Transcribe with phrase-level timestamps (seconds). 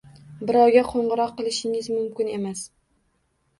[0.51, 2.67] Birovga qo‘ng‘iroq qilishingiz mumkin emas.